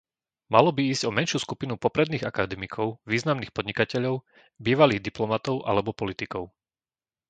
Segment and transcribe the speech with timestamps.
[0.53, 4.15] Malo by ísť o menšiu skupinu popredných akademikov, významných podnikateľov,
[4.67, 6.43] bývalých diplomatov alebo politikov.